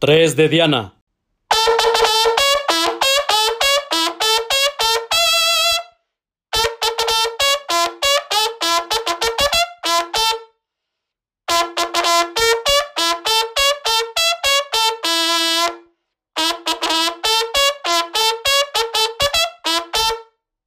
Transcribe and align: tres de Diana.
tres 0.00 0.34
de 0.34 0.48
Diana. 0.48 0.94